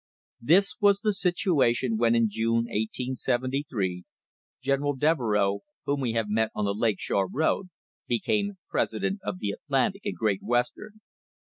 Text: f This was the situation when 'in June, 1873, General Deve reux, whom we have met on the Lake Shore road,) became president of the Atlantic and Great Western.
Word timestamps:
f 0.41 0.47
This 0.47 0.73
was 0.81 1.01
the 1.01 1.13
situation 1.13 1.95
when 1.95 2.15
'in 2.15 2.27
June, 2.27 2.63
1873, 2.65 4.03
General 4.59 4.95
Deve 4.95 5.19
reux, 5.19 5.59
whom 5.85 5.99
we 6.01 6.13
have 6.13 6.27
met 6.27 6.49
on 6.55 6.65
the 6.65 6.73
Lake 6.73 6.99
Shore 6.99 7.29
road,) 7.31 7.69
became 8.07 8.57
president 8.67 9.19
of 9.23 9.37
the 9.37 9.51
Atlantic 9.51 10.01
and 10.05 10.15
Great 10.15 10.41
Western. 10.41 11.01